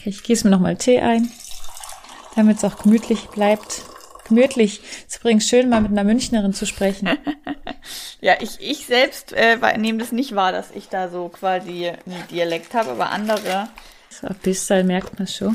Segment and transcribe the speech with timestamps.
[0.00, 1.30] Okay, ich gieße mir nochmal Tee ein,
[2.34, 3.82] damit es auch gemütlich bleibt.
[4.26, 4.80] Gemütlich.
[5.06, 7.18] Es ist übrigens schön, mal mit einer Münchnerin zu sprechen.
[8.22, 12.28] ja, ich, ich selbst äh, nehme das nicht wahr, dass ich da so quasi einen
[12.30, 13.68] Dialekt habe, aber andere.
[14.08, 15.54] So ein bisschen merkt man schon.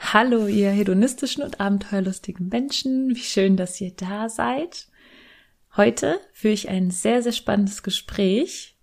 [0.00, 3.10] Hallo, ihr hedonistischen und abenteuerlustigen Menschen.
[3.10, 4.86] Wie schön, dass ihr da seid.
[5.76, 8.78] Heute führe ich ein sehr, sehr spannendes Gespräch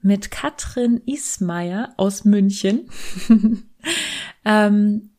[0.00, 2.90] mit Katrin Ismaier aus München.
[4.44, 5.10] ähm,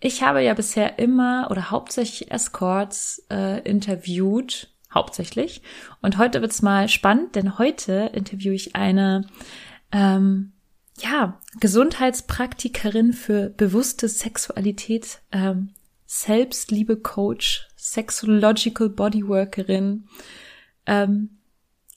[0.00, 5.62] ich habe ja bisher immer oder hauptsächlich Escorts äh, interviewt, hauptsächlich.
[6.02, 9.26] Und heute wird's mal spannend, denn heute interviewe ich eine
[9.92, 10.52] ähm,
[11.00, 15.74] ja, Gesundheitspraktikerin für bewusste Sexualität, ähm,
[16.06, 20.08] Selbstliebe-Coach, Sexological Bodyworkerin.
[20.86, 21.38] Ähm,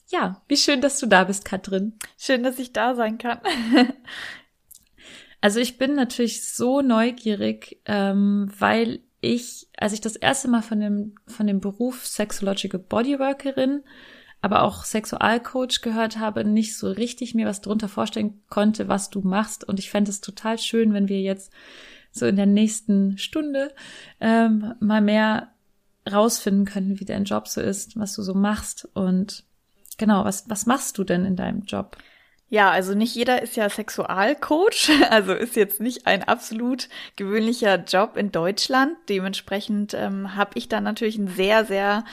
[0.09, 1.93] ja, wie schön, dass du da bist, Katrin.
[2.17, 3.39] Schön, dass ich da sein kann.
[5.41, 10.79] also ich bin natürlich so neugierig, ähm, weil ich, als ich das erste Mal von
[10.79, 13.83] dem, von dem Beruf Sexological Bodyworkerin
[14.41, 19.21] aber auch Sexualcoach gehört habe, nicht so richtig mir was drunter vorstellen konnte, was du
[19.21, 19.63] machst.
[19.63, 21.51] Und ich fände es total schön, wenn wir jetzt
[22.11, 23.71] so in der nächsten Stunde
[24.19, 25.51] ähm, mal mehr
[26.11, 28.89] rausfinden können, wie dein Job so ist, was du so machst.
[28.93, 29.43] Und
[29.97, 31.97] genau, was, was machst du denn in deinem Job?
[32.53, 38.17] Ja, also nicht jeder ist ja Sexualcoach, also ist jetzt nicht ein absolut gewöhnlicher Job
[38.17, 38.97] in Deutschland.
[39.07, 42.03] Dementsprechend ähm, habe ich da natürlich einen sehr, sehr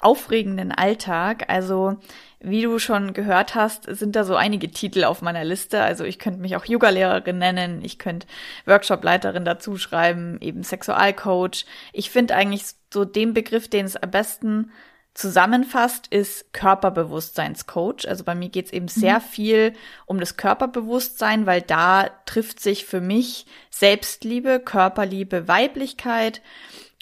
[0.00, 1.46] aufregenden Alltag.
[1.48, 1.96] Also
[2.38, 5.82] wie du schon gehört hast, sind da so einige Titel auf meiner Liste.
[5.82, 8.28] Also ich könnte mich auch Yoga-Lehrerin nennen, ich könnte
[8.66, 11.66] Workshop-Leiterin dazu schreiben, eben Sexualcoach.
[11.92, 12.62] Ich finde eigentlich
[12.94, 14.70] so den Begriff, den es am besten
[15.14, 18.08] zusammenfasst, ist Körperbewusstseinscoach.
[18.08, 19.00] Also bei mir geht es eben mhm.
[19.00, 19.72] sehr viel
[20.06, 26.40] um das Körperbewusstsein, weil da trifft sich für mich Selbstliebe, Körperliebe, Weiblichkeit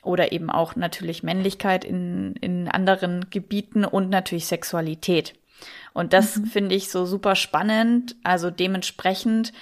[0.02, 5.34] oder eben auch natürlich Männlichkeit in, in anderen Gebieten und natürlich Sexualität.
[5.92, 6.46] Und das mhm.
[6.46, 8.16] finde ich so super spannend.
[8.22, 9.52] Also dementsprechend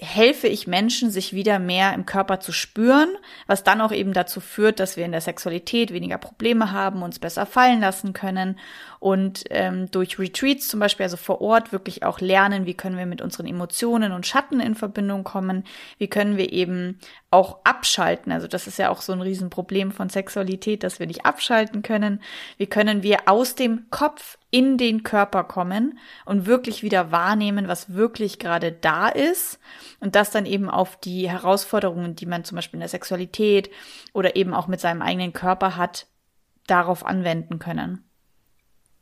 [0.00, 3.10] helfe ich Menschen, sich wieder mehr im Körper zu spüren,
[3.46, 7.18] was dann auch eben dazu führt, dass wir in der Sexualität weniger Probleme haben, uns
[7.18, 8.58] besser fallen lassen können
[9.00, 13.06] und ähm, durch Retreats zum Beispiel, also vor Ort, wirklich auch lernen, wie können wir
[13.06, 15.64] mit unseren Emotionen und Schatten in Verbindung kommen,
[15.96, 16.98] wie können wir eben
[17.30, 18.30] auch abschalten.
[18.30, 22.20] Also das ist ja auch so ein Riesenproblem von Sexualität, dass wir nicht abschalten können.
[22.58, 27.94] Wie können wir aus dem Kopf in den Körper kommen und wirklich wieder wahrnehmen, was
[27.94, 29.58] wirklich gerade da ist
[30.00, 33.70] und das dann eben auf die Herausforderungen, die man zum Beispiel in der Sexualität
[34.12, 36.06] oder eben auch mit seinem eigenen Körper hat,
[36.66, 38.04] darauf anwenden können.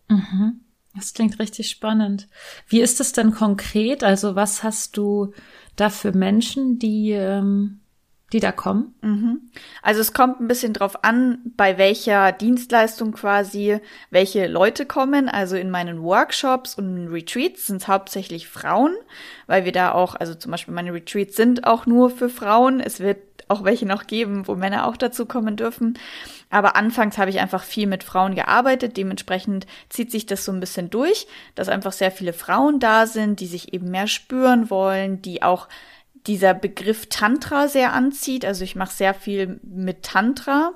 [0.08, 0.60] Mhm.
[0.94, 2.28] Das klingt richtig spannend.
[2.66, 4.02] Wie ist es denn konkret?
[4.02, 5.32] Also was hast du
[5.76, 7.80] da für Menschen, die ähm,
[8.32, 8.94] die da kommen?
[9.00, 9.50] Mhm.
[9.82, 13.78] Also es kommt ein bisschen drauf an, bei welcher Dienstleistung quasi
[14.10, 15.28] welche Leute kommen.
[15.28, 18.94] Also in meinen Workshops und Retreats sind es hauptsächlich Frauen,
[19.46, 22.80] weil wir da auch, also zum Beispiel meine Retreats sind auch nur für Frauen.
[22.80, 25.98] Es wird auch welche noch geben, wo Männer auch dazu kommen dürfen.
[26.50, 28.96] Aber anfangs habe ich einfach viel mit Frauen gearbeitet.
[28.96, 33.40] Dementsprechend zieht sich das so ein bisschen durch, dass einfach sehr viele Frauen da sind,
[33.40, 35.68] die sich eben mehr spüren wollen, die auch
[36.26, 38.44] dieser Begriff Tantra sehr anzieht.
[38.44, 40.72] Also ich mache sehr viel mit Tantra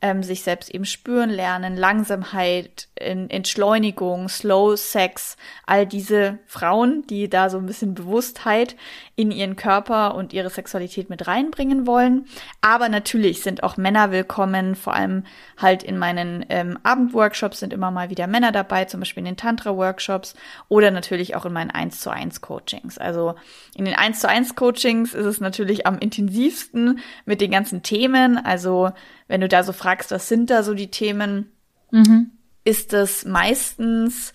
[0.00, 7.50] ähm, sich selbst eben spüren lernen, Langsamkeit, Entschleunigung, Slow Sex, all diese Frauen, die da
[7.50, 8.76] so ein bisschen Bewusstheit
[9.18, 12.26] in ihren Körper und ihre Sexualität mit reinbringen wollen.
[12.60, 15.24] Aber natürlich sind auch Männer willkommen, vor allem
[15.56, 19.36] halt in meinen ähm, Abendworkshops sind immer mal wieder Männer dabei, zum Beispiel in den
[19.36, 20.36] Tantra-Workshops
[20.68, 22.96] oder natürlich auch in meinen 1 zu 1 Coachings.
[22.96, 23.34] Also
[23.74, 28.38] in den 1 zu 1 Coachings ist es natürlich am intensivsten mit den ganzen Themen.
[28.38, 28.92] Also
[29.26, 31.50] wenn du da so fragst, was sind da so die Themen,
[31.90, 32.30] mhm.
[32.62, 34.32] ist das meistens,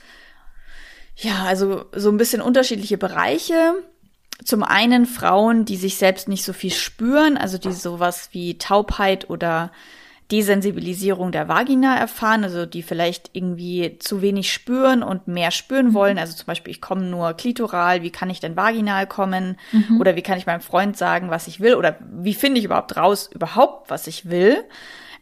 [1.15, 3.75] ja, also so ein bisschen unterschiedliche Bereiche.
[4.45, 9.29] Zum einen Frauen, die sich selbst nicht so viel spüren, also die sowas wie Taubheit
[9.29, 9.71] oder
[10.31, 15.93] Desensibilisierung der Vagina erfahren, also die vielleicht irgendwie zu wenig spüren und mehr spüren Mhm.
[15.93, 16.17] wollen.
[16.17, 19.57] Also zum Beispiel, ich komme nur klitoral, wie kann ich denn vaginal kommen?
[19.71, 19.99] Mhm.
[19.99, 21.75] Oder wie kann ich meinem Freund sagen, was ich will?
[21.75, 24.63] Oder wie finde ich überhaupt raus, überhaupt, was ich will?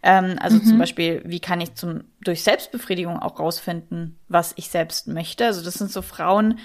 [0.03, 0.63] Ähm, also Mhm.
[0.63, 5.45] zum Beispiel, wie kann ich zum, durch Selbstbefriedigung auch rausfinden, was ich selbst möchte?
[5.45, 6.59] Also das sind so Frauen,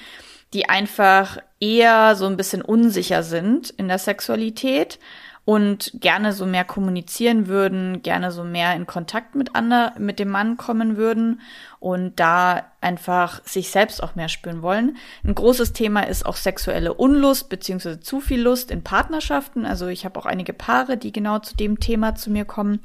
[0.57, 4.99] die einfach eher so ein bisschen unsicher sind in der Sexualität
[5.45, 10.31] und gerne so mehr kommunizieren würden, gerne so mehr in Kontakt mit ander, mit dem
[10.31, 11.43] Mann kommen würden
[11.79, 14.97] und da einfach sich selbst auch mehr spüren wollen.
[15.25, 19.67] Ein großes Thema ist auch sexuelle Unlust beziehungsweise zu viel Lust in Partnerschaften.
[19.67, 22.81] Also ich habe auch einige Paare, die genau zu dem Thema zu mir kommen,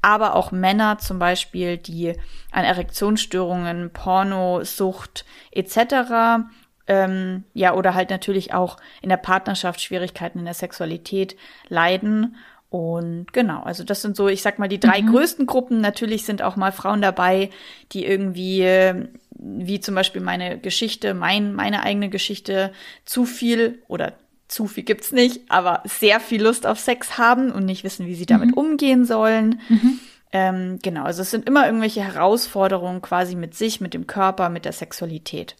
[0.00, 2.14] aber auch Männer zum Beispiel, die
[2.52, 6.46] an Erektionsstörungen, Pornosucht etc
[6.86, 11.36] ähm, ja, oder halt natürlich auch in der Partnerschaft Schwierigkeiten in der Sexualität
[11.68, 12.36] leiden.
[12.68, 15.80] Und genau, also das sind so, ich sag mal, die drei größten Gruppen.
[15.80, 17.50] Natürlich sind auch mal Frauen dabei,
[17.92, 22.72] die irgendwie, äh, wie zum Beispiel meine Geschichte, mein, meine eigene Geschichte,
[23.04, 24.14] zu viel oder
[24.48, 28.14] zu viel gibt's nicht, aber sehr viel Lust auf Sex haben und nicht wissen, wie
[28.14, 29.60] sie damit umgehen sollen.
[30.32, 34.64] Ähm, genau, also es sind immer irgendwelche Herausforderungen quasi mit sich, mit dem Körper, mit
[34.64, 35.56] der Sexualität.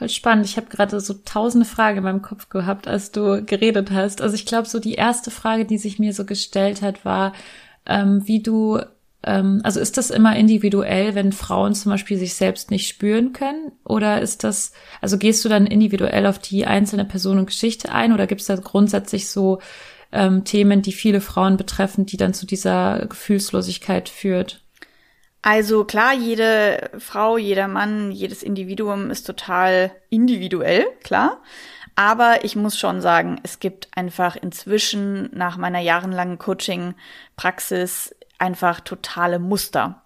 [0.00, 0.46] Voll spannend.
[0.46, 4.22] Ich habe gerade so tausende Fragen in meinem Kopf gehabt, als du geredet hast.
[4.22, 7.34] Also ich glaube, so die erste Frage, die sich mir so gestellt hat, war,
[7.84, 8.80] ähm, wie du,
[9.22, 13.72] ähm, also ist das immer individuell, wenn Frauen zum Beispiel sich selbst nicht spüren können?
[13.84, 18.14] Oder ist das, also gehst du dann individuell auf die einzelne Person und Geschichte ein?
[18.14, 19.58] Oder gibt es da grundsätzlich so
[20.12, 24.62] ähm, Themen, die viele Frauen betreffen, die dann zu dieser Gefühlslosigkeit führt?
[25.42, 31.40] Also klar, jede Frau, jeder Mann, jedes Individuum ist total individuell, klar.
[31.96, 39.38] Aber ich muss schon sagen, es gibt einfach inzwischen nach meiner jahrelangen Coaching-Praxis einfach totale
[39.38, 40.02] Muster.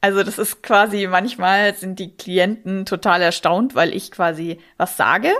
[0.00, 5.32] Also das ist quasi, manchmal sind die Klienten total erstaunt, weil ich quasi was sage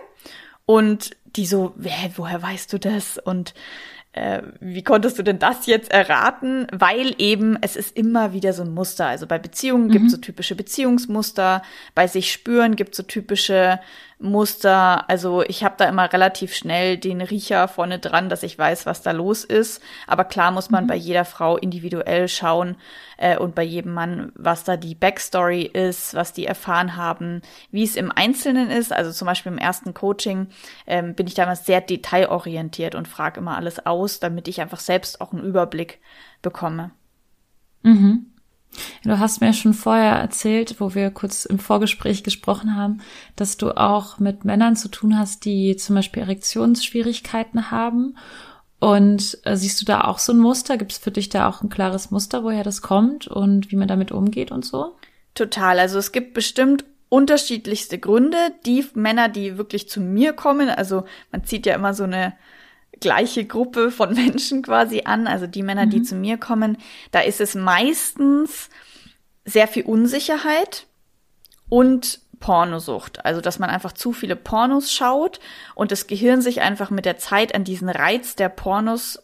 [0.67, 3.19] und die so, woher weißt du das?
[3.19, 3.55] Und
[4.13, 6.67] äh, wie konntest du denn das jetzt erraten?
[6.73, 9.07] Weil eben es ist immer wieder so ein Muster.
[9.07, 11.63] Also bei Beziehungen gibt es so typische Beziehungsmuster,
[11.95, 13.81] bei sich spüren gibt es so typische
[14.21, 15.09] Muster.
[15.09, 19.03] Also ich habe da immer relativ schnell den Riecher vorne dran, dass ich weiß, was
[19.03, 19.81] da los ist.
[20.07, 22.77] Aber klar muss man bei jeder Frau individuell schauen
[23.17, 27.85] äh, und bei jedem Mann, was da die Backstory ist, was die erfahren haben, wie
[27.85, 28.93] es im Einzelnen ist.
[28.93, 30.49] Also zum Beispiel im ersten Coaching
[30.87, 35.21] ähm, bin ich damals sehr detailorientiert und frage immer alles aus, damit ich einfach selbst
[35.21, 36.01] auch einen Überblick
[36.43, 36.91] bekomme.
[37.83, 38.27] Mhm.
[39.05, 43.01] Du hast mir schon vorher erzählt, wo wir kurz im Vorgespräch gesprochen haben,
[43.37, 48.17] dass du auch mit Männern zu tun hast, die zum Beispiel Erektionsschwierigkeiten haben.
[48.81, 50.77] Und äh, siehst du da auch so ein Muster?
[50.77, 53.89] Gibt es für dich da auch ein klares Muster, woher das kommt und wie man
[53.89, 54.95] damit umgeht und so?
[55.35, 55.79] Total.
[55.79, 58.37] Also es gibt bestimmt unterschiedlichste Gründe.
[58.67, 62.35] Die Männer, die wirklich zu mir kommen, also man zieht ja immer so eine
[63.01, 66.79] gleiche Gruppe von Menschen quasi an, also die Männer, die zu mir kommen,
[67.11, 68.69] da ist es meistens
[69.45, 70.87] sehr viel Unsicherheit
[71.69, 73.25] und Pornosucht.
[73.25, 75.41] Also, dass man einfach zu viele Pornos schaut
[75.75, 79.23] und das Gehirn sich einfach mit der Zeit an diesen Reiz der Pornos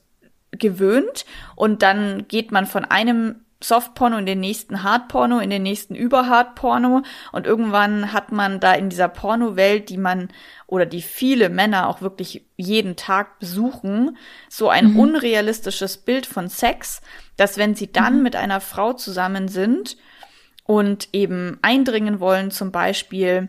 [0.50, 1.25] gewöhnt
[1.56, 7.02] und dann geht man von einem Softporno in den nächsten Hardporno, in den nächsten Überhardporno.
[7.33, 10.28] Und irgendwann hat man da in dieser Pornowelt, die man
[10.66, 14.16] oder die viele Männer auch wirklich jeden Tag besuchen,
[14.49, 17.00] so ein unrealistisches Bild von Sex,
[17.37, 19.97] dass wenn sie dann mit einer Frau zusammen sind
[20.64, 23.49] und eben eindringen wollen, zum Beispiel,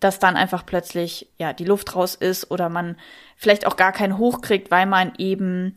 [0.00, 2.96] dass dann einfach plötzlich ja die Luft raus ist oder man
[3.36, 5.76] vielleicht auch gar keinen hochkriegt, weil man eben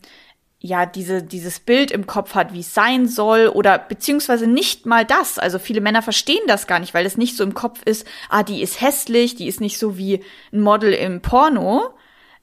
[0.61, 5.05] ja diese dieses Bild im Kopf hat, wie es sein soll oder beziehungsweise nicht mal
[5.05, 5.39] das.
[5.39, 8.05] Also viele Männer verstehen das gar nicht, weil es nicht so im Kopf ist.
[8.29, 11.93] Ah, die ist hässlich, die ist nicht so wie ein Model im Porno.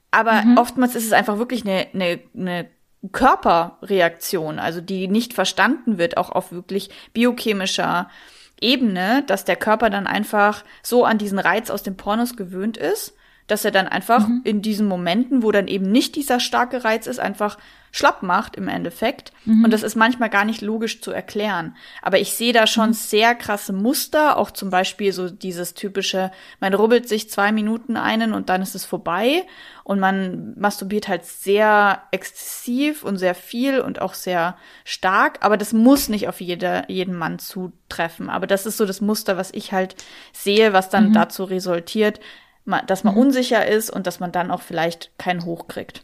[0.09, 2.69] Aber oftmals ist es einfach wirklich eine, eine, eine
[3.11, 8.09] Körperreaktion, also die nicht verstanden wird, auch auf wirklich biochemischer
[8.59, 13.16] Ebene, dass der Körper dann einfach so an diesen Reiz aus den Pornos gewöhnt ist,
[13.47, 17.19] dass er dann einfach in diesen Momenten, wo dann eben nicht dieser starke Reiz ist,
[17.19, 17.57] einfach
[17.91, 19.31] schlapp macht im Endeffekt.
[19.63, 21.75] Und das ist manchmal gar nicht logisch zu erklären.
[22.01, 26.73] Aber ich sehe da schon sehr krasse Muster, auch zum Beispiel so dieses typische, man
[26.73, 29.43] rubbelt sich zwei Minuten einen und dann ist es vorbei.
[29.85, 35.37] Und man masturbiert halt sehr exzessiv und sehr viel und auch sehr stark.
[35.39, 38.29] Aber das muss nicht auf jeder, jeden Mann zutreffen.
[38.29, 39.95] Aber das ist so das Muster, was ich halt
[40.33, 42.19] sehe, was dann dazu resultiert,
[42.87, 46.03] dass man unsicher ist und dass man dann auch vielleicht keinen Hoch kriegt.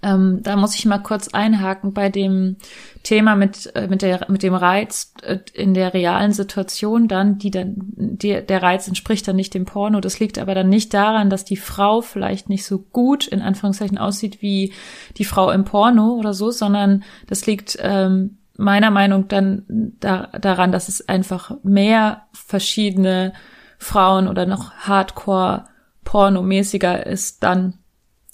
[0.00, 2.56] Ähm, da muss ich mal kurz einhaken bei dem
[3.02, 7.50] Thema mit, äh, mit, der, mit dem Reiz äh, in der realen Situation dann, die
[7.50, 10.00] dann, die, der Reiz entspricht dann nicht dem Porno.
[10.00, 13.98] Das liegt aber dann nicht daran, dass die Frau vielleicht nicht so gut in Anführungszeichen
[13.98, 14.72] aussieht wie
[15.16, 19.64] die Frau im Porno oder so, sondern das liegt ähm, meiner Meinung dann
[19.98, 23.32] da, daran, dass es einfach mehr verschiedene
[23.78, 25.64] Frauen oder noch Hardcore
[26.04, 27.74] pornomäßiger ist dann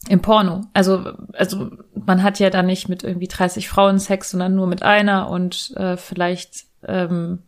[0.08, 0.62] im Porno.
[0.74, 4.82] Also, also man hat ja dann nicht mit irgendwie 30 Frauen Sex, sondern nur mit
[4.82, 7.40] einer und äh, vielleicht, ähm,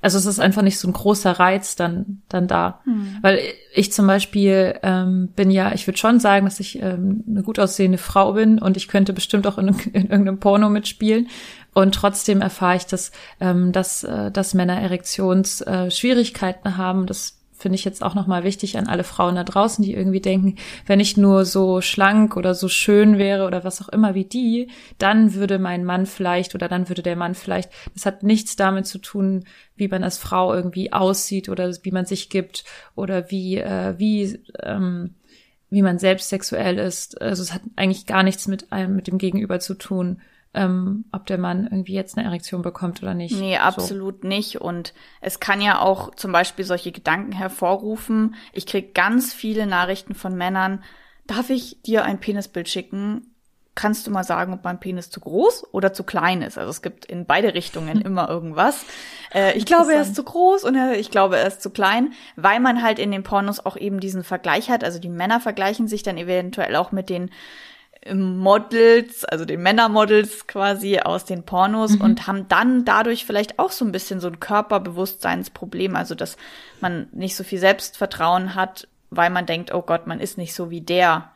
[0.00, 2.80] also es ist einfach nicht so ein großer Reiz dann, dann da.
[3.22, 3.40] Weil
[3.74, 7.58] ich zum Beispiel ähm, bin ja, ich würde schon sagen, dass ich ähm, eine gut
[7.58, 11.28] aussehende Frau bin und ich könnte bestimmt auch in, in irgendeinem Porno mitspielen.
[11.74, 17.06] Und trotzdem erfahre ich, dass, ähm, dass, äh, dass Männer Erektionsschwierigkeiten äh, haben.
[17.06, 20.56] Das finde ich jetzt auch nochmal wichtig an alle Frauen da draußen, die irgendwie denken,
[20.86, 24.68] wenn ich nur so schlank oder so schön wäre oder was auch immer wie die,
[24.98, 28.86] dann würde mein Mann vielleicht oder dann würde der Mann vielleicht, das hat nichts damit
[28.86, 29.44] zu tun,
[29.76, 32.64] wie man als Frau irgendwie aussieht oder wie man sich gibt
[32.96, 35.14] oder wie, äh, wie, ähm,
[35.70, 37.20] wie man selbst sexuell ist.
[37.22, 40.20] Also es hat eigentlich gar nichts mit einem, mit dem Gegenüber zu tun,
[40.54, 43.36] ähm, ob der Mann irgendwie jetzt eine Erektion bekommt oder nicht.
[43.38, 43.60] Nee, So.
[43.60, 44.60] absolut nicht.
[44.60, 48.36] Und es kann ja auch zum Beispiel solche Gedanken hervorrufen.
[48.52, 50.82] Ich krieg ganz viele Nachrichten von Männern.
[51.26, 53.30] Darf ich dir ein Penisbild schicken?
[53.76, 56.58] Kannst du mal sagen, ob mein Penis zu groß oder zu klein ist?
[56.58, 58.84] Also es gibt in beide Richtungen immer irgendwas.
[59.34, 62.60] Äh, ich glaube, er ist zu groß und ich glaube, er ist zu klein, weil
[62.60, 64.84] man halt in den Pornos auch eben diesen Vergleich hat.
[64.84, 67.30] Also die Männer vergleichen sich dann eventuell auch mit den
[68.12, 73.84] Models, also den Männermodels quasi aus den Pornos und haben dann dadurch vielleicht auch so
[73.84, 76.36] ein bisschen so ein Körperbewusstseinsproblem, also dass
[76.80, 80.70] man nicht so viel Selbstvertrauen hat, weil man denkt, oh Gott, man ist nicht so
[80.70, 81.30] wie der.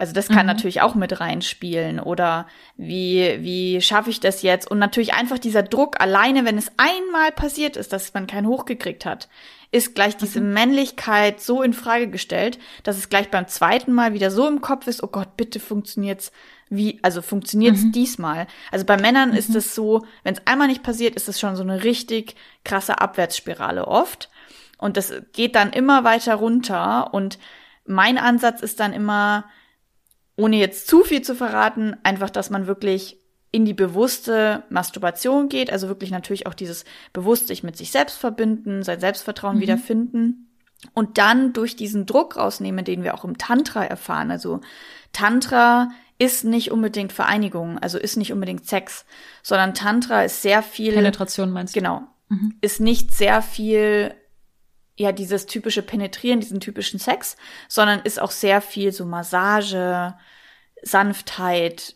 [0.00, 2.46] Also das kann natürlich auch mit reinspielen oder
[2.78, 7.32] wie wie schaffe ich das jetzt und natürlich einfach dieser Druck alleine, wenn es einmal
[7.32, 9.28] passiert ist, dass man keinen hochgekriegt hat,
[9.72, 14.30] ist gleich diese Männlichkeit so in Frage gestellt, dass es gleich beim zweiten Mal wieder
[14.30, 16.32] so im Kopf ist, oh Gott, bitte funktioniert's
[16.70, 18.46] wie, also funktioniert's diesmal.
[18.72, 21.62] Also bei Männern ist es so, wenn es einmal nicht passiert, ist es schon so
[21.62, 24.30] eine richtig krasse Abwärtsspirale oft.
[24.78, 27.12] Und das geht dann immer weiter runter.
[27.12, 27.38] Und
[27.84, 29.44] mein Ansatz ist dann immer,
[30.40, 33.18] ohne jetzt zu viel zu verraten, einfach, dass man wirklich
[33.52, 38.16] in die bewusste Masturbation geht, also wirklich natürlich auch dieses bewusst sich mit sich selbst
[38.16, 40.50] verbinden, sein Selbstvertrauen wiederfinden
[40.94, 44.30] und dann durch diesen Druck rausnehmen, den wir auch im Tantra erfahren.
[44.30, 44.60] Also
[45.12, 49.04] Tantra ist nicht unbedingt Vereinigung, also ist nicht unbedingt Sex,
[49.42, 51.80] sondern Tantra ist sehr viel Penetration meinst du?
[51.80, 52.02] Genau.
[52.60, 54.14] Ist nicht sehr viel,
[55.00, 57.38] ja, dieses typische Penetrieren, diesen typischen Sex,
[57.68, 60.14] sondern ist auch sehr viel so Massage,
[60.82, 61.94] Sanftheit,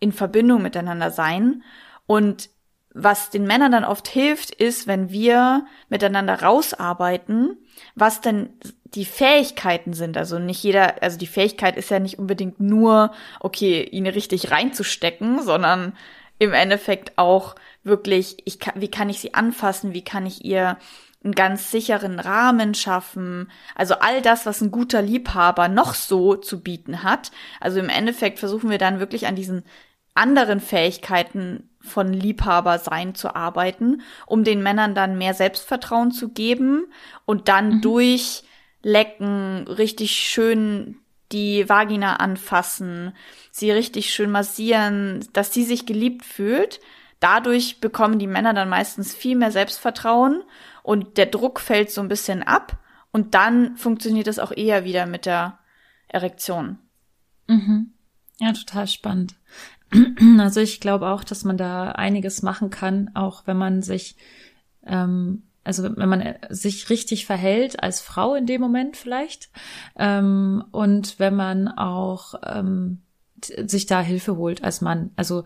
[0.00, 1.62] in Verbindung miteinander sein.
[2.06, 2.50] Und
[2.92, 7.56] was den Männern dann oft hilft, ist, wenn wir miteinander rausarbeiten,
[7.94, 8.50] was denn
[8.84, 10.18] die Fähigkeiten sind.
[10.18, 15.42] Also nicht jeder, also die Fähigkeit ist ja nicht unbedingt nur, okay, ihn richtig reinzustecken,
[15.42, 15.96] sondern
[16.38, 20.76] im Endeffekt auch wirklich, ich kann, wie kann ich sie anfassen, wie kann ich ihr
[21.26, 23.50] einen ganz sicheren Rahmen schaffen.
[23.74, 27.32] Also all das, was ein guter Liebhaber noch so zu bieten hat.
[27.60, 29.64] Also im Endeffekt versuchen wir dann wirklich an diesen
[30.14, 36.86] anderen Fähigkeiten von Liebhaber sein zu arbeiten, um den Männern dann mehr Selbstvertrauen zu geben
[37.26, 38.44] und dann durch
[38.82, 40.96] Lecken richtig schön
[41.32, 43.12] die Vagina anfassen,
[43.50, 46.80] sie richtig schön massieren, dass sie sich geliebt fühlt.
[47.18, 50.44] Dadurch bekommen die Männer dann meistens viel mehr Selbstvertrauen
[50.86, 52.78] und der Druck fällt so ein bisschen ab
[53.10, 55.58] und dann funktioniert es auch eher wieder mit der
[56.06, 56.78] Erektion.
[58.38, 59.34] Ja, total spannend.
[60.38, 64.16] Also ich glaube auch, dass man da einiges machen kann, auch wenn man sich,
[64.84, 69.50] ähm, also wenn man äh, sich richtig verhält als Frau in dem Moment vielleicht
[69.96, 73.02] ähm, und wenn man auch ähm,
[73.42, 75.10] sich da Hilfe holt als Mann.
[75.16, 75.44] Also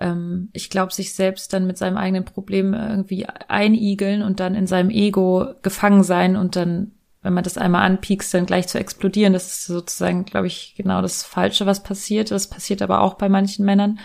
[0.00, 4.66] ähm, ich glaube, sich selbst dann mit seinem eigenen Problem irgendwie einigeln und dann in
[4.66, 6.92] seinem Ego gefangen sein und dann
[7.22, 9.32] wenn man das einmal anpiekst, dann gleich zu explodieren.
[9.32, 12.30] Das ist sozusagen, glaube ich, genau das Falsche, was passiert.
[12.30, 13.98] Das passiert aber auch bei manchen Männern.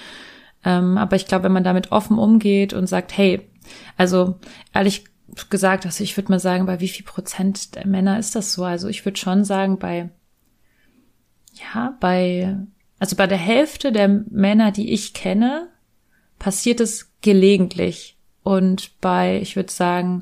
[0.65, 3.47] Ähm, aber ich glaube, wenn man damit offen umgeht und sagt, hey,
[3.95, 4.39] also
[4.73, 5.05] ehrlich
[5.49, 8.63] gesagt, also ich würde mal sagen, bei wie viel Prozent der Männer ist das so?
[8.63, 10.09] Also ich würde schon sagen, bei,
[11.53, 12.57] ja, bei,
[12.99, 15.69] also bei der Hälfte der Männer, die ich kenne,
[16.45, 18.19] passiert es gelegentlich.
[18.43, 20.21] Und bei, ich würde sagen,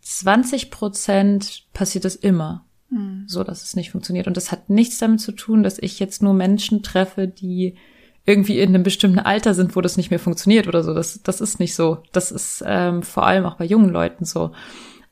[0.00, 2.66] 20 Prozent passiert es immer.
[2.90, 3.26] mhm.
[3.28, 4.26] so, dass es nicht funktioniert.
[4.26, 7.76] Und das hat nichts damit zu tun, dass ich jetzt nur Menschen treffe, die
[8.24, 10.92] irgendwie in einem bestimmten Alter sind, wo das nicht mehr funktioniert oder so.
[10.94, 11.98] Das, das ist nicht so.
[12.10, 14.50] Das ist ähm, vor allem auch bei jungen Leuten so.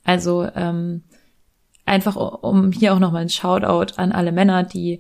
[0.03, 1.05] Also ähm,
[1.85, 4.99] einfach um hier auch nochmal ein Shoutout an alle Männer, die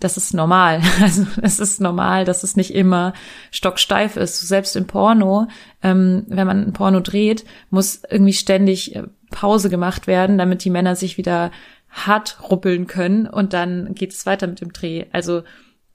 [0.00, 0.82] das ist normal.
[1.00, 3.12] Also es ist normal, dass es nicht immer
[3.50, 4.40] stocksteif ist.
[4.40, 5.48] Selbst im Porno,
[5.82, 10.70] ähm, wenn man ein Porno dreht, muss irgendwie ständig äh, Pause gemacht werden, damit die
[10.70, 11.50] Männer sich wieder
[11.90, 15.06] hart ruppeln können und dann geht es weiter mit dem Dreh.
[15.12, 15.42] Also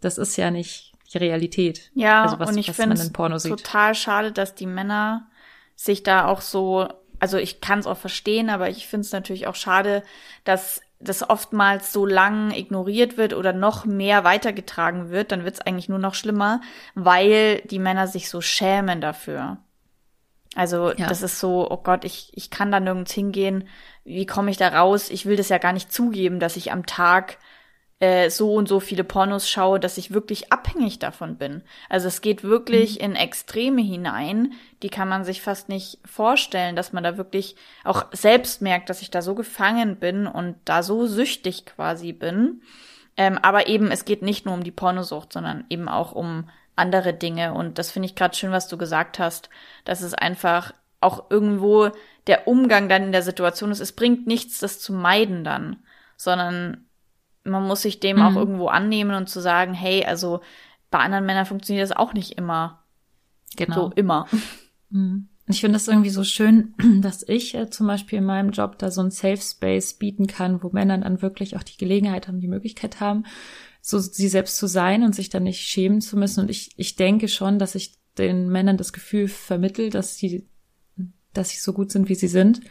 [0.02, 1.92] das ist ja nicht die Realität.
[1.94, 3.12] Ja, also was, und ich finde es
[3.44, 5.28] total schade, dass die Männer
[5.76, 6.88] sich da auch so,
[7.20, 10.04] also ich kann es auch verstehen, aber ich finde es natürlich auch schade,
[10.44, 15.62] dass das oftmals so lang ignoriert wird oder noch mehr weitergetragen wird, dann wird es
[15.62, 16.62] eigentlich nur noch schlimmer,
[16.96, 19.58] weil die Männer sich so schämen dafür.
[20.56, 21.08] Also ja.
[21.08, 23.68] das ist so, oh Gott, ich, ich kann da nirgends hingehen,
[24.04, 25.10] wie komme ich da raus?
[25.10, 27.38] Ich will das ja gar nicht zugeben, dass ich am Tag
[28.04, 31.64] äh, so und so viele Pornos schaue, dass ich wirklich abhängig davon bin.
[31.88, 33.06] Also es geht wirklich mhm.
[33.06, 37.56] in Extreme hinein, die kann man sich fast nicht vorstellen, dass man da wirklich
[37.86, 42.62] auch selbst merkt, dass ich da so gefangen bin und da so süchtig quasi bin.
[43.16, 47.14] Ähm, aber eben, es geht nicht nur um die Pornosucht, sondern eben auch um andere
[47.14, 47.54] Dinge.
[47.54, 49.50] Und das finde ich gerade schön, was du gesagt hast,
[49.86, 51.90] dass es einfach auch irgendwo
[52.28, 53.80] der Umgang dann in der Situation ist.
[53.80, 55.78] Es bringt nichts, das zu meiden dann,
[56.18, 56.86] sondern
[57.44, 58.24] man muss sich dem mhm.
[58.24, 60.42] auch irgendwo annehmen und zu sagen, hey, also
[60.90, 62.84] bei anderen Männern funktioniert das auch nicht immer.
[63.56, 63.76] Genau.
[63.76, 64.28] So immer.
[64.90, 65.28] Mhm.
[65.48, 68.92] Ich finde es irgendwie so schön, dass ich äh, zum Beispiel in meinem Job da
[68.92, 72.48] so ein Safe Space bieten kann, wo Männer dann wirklich auch die Gelegenheit haben, die
[72.48, 73.26] Möglichkeit haben,
[73.82, 76.42] so sie selbst zu sein und sich dann nicht schämen zu müssen.
[76.42, 80.48] Und ich, ich denke schon, dass ich den Männern das Gefühl vermittel, dass sie
[81.34, 82.62] dass sie so gut sind, wie sie sind.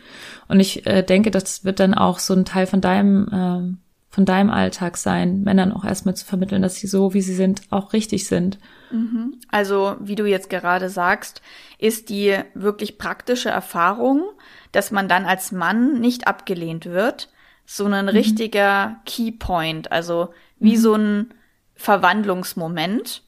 [0.47, 3.79] Und ich äh, denke, das wird dann auch so ein Teil von deinem ähm,
[4.13, 7.63] von deinem Alltag sein, Männern auch erstmal zu vermitteln, dass sie so, wie sie sind,
[7.71, 8.59] auch richtig sind.
[8.91, 9.41] Mhm.
[9.51, 11.41] Also, wie du jetzt gerade sagst,
[11.79, 14.25] ist die wirklich praktische Erfahrung,
[14.71, 17.31] dass man dann als Mann nicht abgelehnt wird,
[17.65, 18.11] so ein mhm.
[18.11, 20.81] richtiger Keypoint, also wie mhm.
[20.81, 21.35] so ein
[21.75, 23.23] Verwandlungsmoment.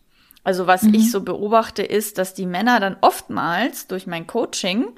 [0.45, 1.09] Also was ich mhm.
[1.09, 4.89] so beobachte, ist, dass die Männer dann oftmals durch mein Coaching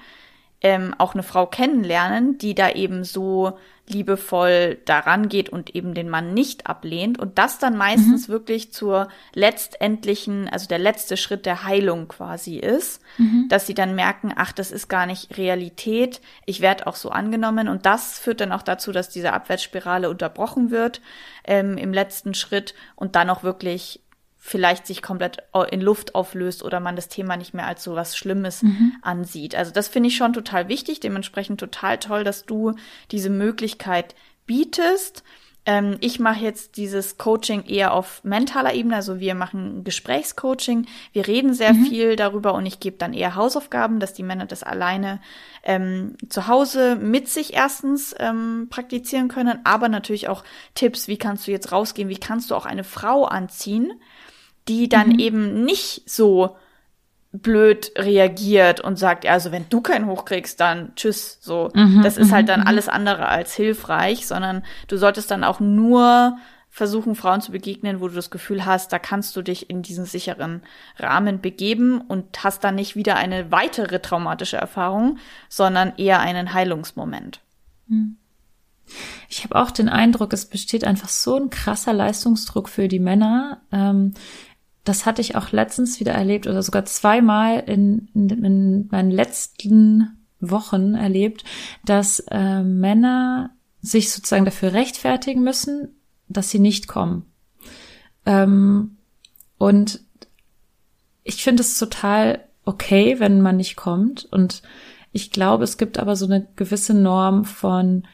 [0.66, 3.56] ähm, auch eine Frau kennenlernen, die da eben so
[3.88, 8.32] liebevoll daran geht und eben den Mann nicht ablehnt und das dann meistens mhm.
[8.32, 13.46] wirklich zur letztendlichen, also der letzte Schritt der Heilung quasi ist, mhm.
[13.48, 17.68] dass sie dann merken, ach, das ist gar nicht Realität, ich werde auch so angenommen
[17.68, 21.00] und das führt dann auch dazu, dass diese Abwärtsspirale unterbrochen wird
[21.44, 24.00] ähm, im letzten Schritt und dann auch wirklich
[24.46, 25.38] vielleicht sich komplett
[25.72, 28.92] in Luft auflöst oder man das Thema nicht mehr als so was Schlimmes mhm.
[29.02, 29.56] ansieht.
[29.56, 32.74] Also das finde ich schon total wichtig, dementsprechend total toll, dass du
[33.10, 34.14] diese Möglichkeit
[34.46, 35.24] bietest.
[35.66, 41.26] Ähm, ich mache jetzt dieses Coaching eher auf mentaler Ebene, also wir machen Gesprächscoaching, wir
[41.26, 41.86] reden sehr mhm.
[41.86, 45.20] viel darüber und ich gebe dann eher Hausaufgaben, dass die Männer das alleine
[45.64, 50.44] ähm, zu Hause mit sich erstens ähm, praktizieren können, aber natürlich auch
[50.76, 53.92] Tipps, wie kannst du jetzt rausgehen, wie kannst du auch eine Frau anziehen,
[54.68, 55.18] die dann mhm.
[55.18, 56.56] eben nicht so
[57.32, 61.70] blöd reagiert und sagt, also wenn du keinen hochkriegst, dann tschüss, so.
[61.74, 62.66] Mhm, das ist halt dann mhm.
[62.66, 66.38] alles andere als hilfreich, sondern du solltest dann auch nur
[66.70, 70.04] versuchen, Frauen zu begegnen, wo du das Gefühl hast, da kannst du dich in diesen
[70.04, 70.62] sicheren
[70.98, 77.40] Rahmen begeben und hast dann nicht wieder eine weitere traumatische Erfahrung, sondern eher einen Heilungsmoment.
[77.88, 78.18] Mhm.
[79.28, 83.62] Ich habe auch den Eindruck, es besteht einfach so ein krasser Leistungsdruck für die Männer.
[83.72, 84.14] Ähm,
[84.86, 90.16] das hatte ich auch letztens wieder erlebt oder sogar zweimal in, in, in meinen letzten
[90.40, 91.44] Wochen erlebt,
[91.84, 95.88] dass äh, Männer sich sozusagen dafür rechtfertigen müssen,
[96.28, 97.26] dass sie nicht kommen.
[98.26, 98.96] Ähm,
[99.58, 100.00] und
[101.24, 104.24] ich finde es total okay, wenn man nicht kommt.
[104.26, 104.62] Und
[105.10, 108.06] ich glaube, es gibt aber so eine gewisse Norm von,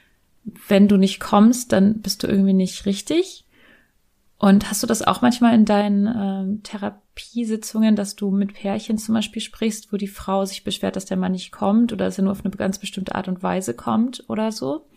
[0.68, 3.44] wenn du nicht kommst, dann bist du irgendwie nicht richtig.
[4.42, 9.14] Und hast du das auch manchmal in deinen ähm, Therapiesitzungen, dass du mit Pärchen zum
[9.14, 12.24] Beispiel sprichst, wo die Frau sich beschwert, dass der Mann nicht kommt oder dass er
[12.24, 14.88] nur auf eine ganz bestimmte Art und Weise kommt oder so?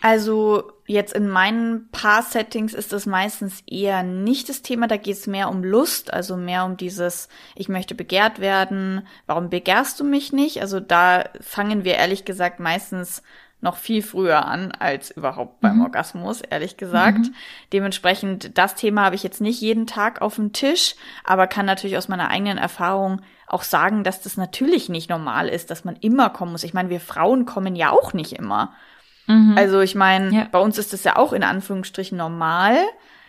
[0.00, 4.88] Also jetzt in meinen Paar-Settings ist das meistens eher nicht das Thema.
[4.88, 9.48] Da geht es mehr um Lust, also mehr um dieses, ich möchte begehrt werden, warum
[9.48, 10.60] begehrst du mich nicht?
[10.60, 13.22] Also da fangen wir ehrlich gesagt meistens
[13.60, 15.82] noch viel früher an als überhaupt beim mhm.
[15.82, 17.18] Orgasmus, ehrlich gesagt.
[17.18, 17.34] Mhm.
[17.72, 21.96] Dementsprechend, das Thema habe ich jetzt nicht jeden Tag auf dem Tisch, aber kann natürlich
[21.96, 26.30] aus meiner eigenen Erfahrung auch sagen, dass das natürlich nicht normal ist, dass man immer
[26.30, 26.64] kommen muss.
[26.64, 28.72] Ich meine, wir Frauen kommen ja auch nicht immer.
[29.26, 29.54] Mhm.
[29.56, 30.48] Also ich meine, Ja.
[30.50, 32.76] bei uns ist das ja auch in Anführungsstrichen normal,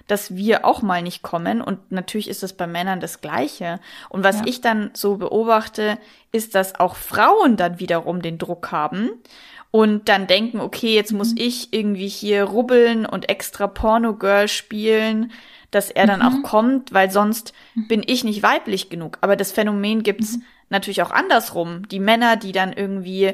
[0.08, 3.80] dass wir auch mal nicht kommen und natürlich ist das bei Männern das Gleiche.
[4.10, 4.46] Und was Ja.
[4.46, 5.98] ich dann so beobachte,
[6.32, 9.10] ist, dass auch Frauen dann wiederum den Druck haben
[9.78, 15.32] und dann denken, okay, jetzt muss ich irgendwie hier rubbeln und extra Porno-Girl spielen,
[15.70, 17.54] dass er dann auch kommt, weil sonst
[17.88, 19.20] bin ich nicht weiblich genug.
[19.22, 21.88] Aber das Phänomen gibt's natürlich auch andersrum.
[21.90, 23.34] Die Männer, die dann irgendwie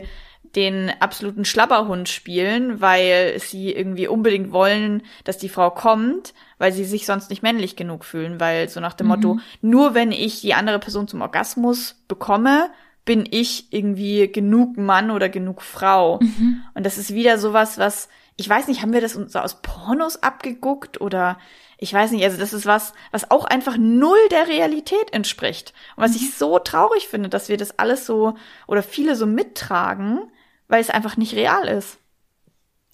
[0.54, 6.84] den absoluten Schlabberhund spielen, weil sie irgendwie unbedingt wollen, dass die Frau kommt, weil sie
[6.84, 10.56] sich sonst nicht männlich genug fühlen, weil so nach dem Motto, nur wenn ich die
[10.56, 12.70] andere Person zum Orgasmus bekomme,
[13.06, 16.20] bin ich irgendwie genug Mann oder genug Frau.
[16.74, 19.62] Und das ist wieder sowas, was, ich weiß nicht, haben wir das uns so aus
[19.62, 21.38] Pornos abgeguckt oder
[21.78, 25.74] ich weiß nicht, also das ist was, was auch einfach null der Realität entspricht.
[25.98, 28.36] Und was ich so traurig finde, dass wir das alles so
[28.68, 30.32] oder viele so mittragen,
[30.70, 31.98] weil es einfach nicht real ist.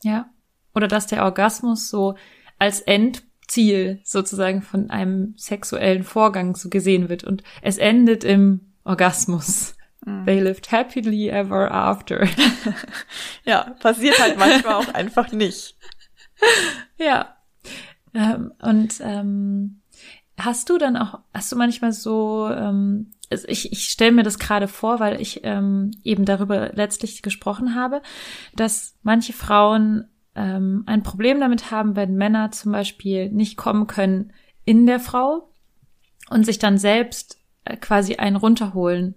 [0.01, 0.29] Ja.
[0.73, 2.15] Oder dass der Orgasmus so
[2.57, 9.75] als Endziel sozusagen von einem sexuellen Vorgang so gesehen wird und es endet im Orgasmus.
[10.05, 12.27] They lived happily ever after.
[13.45, 15.75] Ja, passiert halt manchmal auch einfach nicht.
[16.97, 17.35] ja.
[18.13, 19.81] Ähm, und ähm,
[20.37, 24.39] hast du dann auch, hast du manchmal so, ähm, also ich, ich stelle mir das
[24.39, 28.01] gerade vor, weil ich ähm, eben darüber letztlich gesprochen habe,
[28.55, 34.33] dass manche Frauen ähm, ein Problem damit haben, wenn Männer zum Beispiel nicht kommen können
[34.65, 35.49] in der Frau
[36.29, 39.15] und sich dann selbst äh, quasi einen runterholen,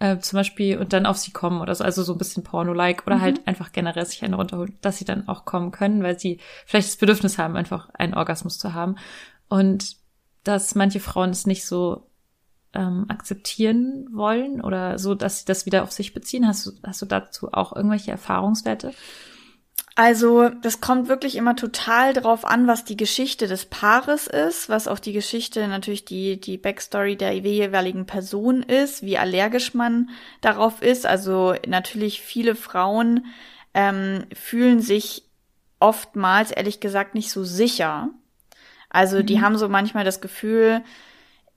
[0.00, 3.06] äh, zum Beispiel und dann auf sie kommen oder so, also so ein bisschen Porno-like
[3.06, 6.40] oder halt einfach generell sich einen runterholen, dass sie dann auch kommen können, weil sie
[6.66, 8.96] vielleicht das Bedürfnis haben, einfach einen Orgasmus zu haben
[9.48, 9.96] und
[10.42, 12.10] dass manche Frauen es nicht so
[12.72, 16.46] ähm, akzeptieren wollen oder so, dass sie das wieder auf sich beziehen.
[16.46, 18.92] Hast du, hast du dazu auch irgendwelche Erfahrungswerte?
[19.96, 24.88] Also, das kommt wirklich immer total drauf an, was die Geschichte des Paares ist, was
[24.88, 30.08] auch die Geschichte, natürlich die, die Backstory der jeweiligen Person ist, wie allergisch man
[30.40, 31.06] darauf ist.
[31.06, 33.26] Also, natürlich viele Frauen
[33.74, 35.24] ähm, fühlen sich
[35.80, 38.10] oftmals, ehrlich gesagt, nicht so sicher.
[38.88, 40.82] Also, die haben so manchmal das Gefühl,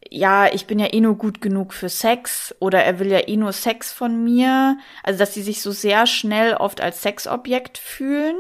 [0.10, 3.38] ja, ich bin ja eh nur gut genug für Sex oder er will ja eh
[3.38, 4.78] nur Sex von mir.
[5.04, 8.36] Also, dass sie sich so sehr schnell oft als Sexobjekt fühlen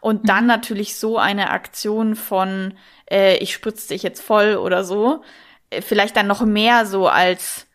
[0.00, 2.74] und dann natürlich so eine Aktion von,
[3.10, 5.22] äh, ich spritze dich jetzt voll oder so,
[5.70, 7.66] äh, vielleicht dann noch mehr so als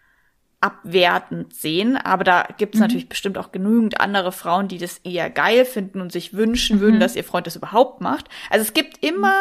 [0.60, 5.66] abwertend sehen, aber da gibt's natürlich bestimmt auch genügend andere Frauen, die das eher geil
[5.66, 8.28] finden und sich wünschen würden, dass ihr Freund das überhaupt macht.
[8.50, 9.36] Also es gibt immer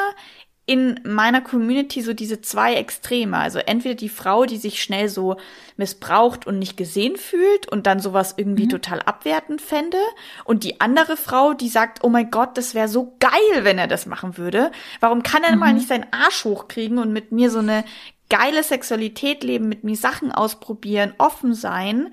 [0.69, 3.39] in meiner Community so diese zwei Extreme.
[3.39, 5.37] Also entweder die Frau, die sich schnell so
[5.77, 9.99] missbraucht und nicht gesehen fühlt und dann sowas irgendwie total abwertend fände.
[10.45, 13.87] Und die andere Frau, die sagt, oh mein Gott, das wäre so geil, wenn er
[13.87, 14.73] das machen würde.
[14.99, 17.85] Warum kann er mal nicht seinen Arsch hochkriegen und mit mir so eine
[18.29, 22.13] geile Sexualität leben, mit mir Sachen ausprobieren, offen sein?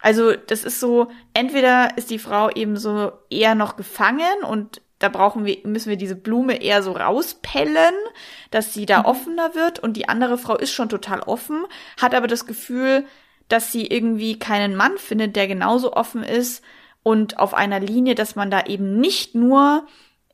[0.00, 5.08] Also das ist so, entweder ist die Frau eben so eher noch gefangen und da
[5.08, 7.94] brauchen wir, müssen wir diese Blume eher so rauspellen,
[8.50, 9.78] dass sie da offener wird.
[9.78, 11.64] Und die andere Frau ist schon total offen,
[12.00, 13.04] hat aber das Gefühl,
[13.48, 16.62] dass sie irgendwie keinen Mann findet, der genauso offen ist
[17.02, 19.86] und auf einer Linie, dass man da eben nicht nur